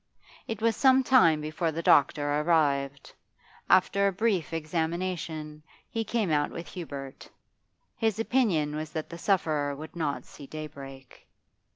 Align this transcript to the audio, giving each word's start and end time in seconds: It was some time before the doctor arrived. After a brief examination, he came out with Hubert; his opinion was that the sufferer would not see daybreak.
It 0.47 0.63
was 0.63 0.75
some 0.75 1.03
time 1.03 1.41
before 1.41 1.71
the 1.71 1.83
doctor 1.83 2.39
arrived. 2.41 3.13
After 3.69 4.07
a 4.07 4.11
brief 4.11 4.51
examination, 4.51 5.61
he 5.91 6.03
came 6.03 6.31
out 6.31 6.49
with 6.49 6.67
Hubert; 6.69 7.29
his 7.95 8.17
opinion 8.17 8.75
was 8.75 8.89
that 8.93 9.11
the 9.11 9.19
sufferer 9.19 9.75
would 9.75 9.95
not 9.95 10.25
see 10.25 10.47
daybreak. 10.47 11.27